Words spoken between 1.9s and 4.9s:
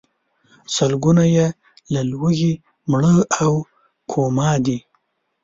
له لوږې مړه او کوما دي.